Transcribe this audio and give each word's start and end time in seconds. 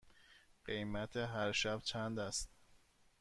قیمت 0.65 1.17
هر 1.17 1.51
شب 1.51 1.81
چند 1.81 2.19
است؟ 2.19 2.49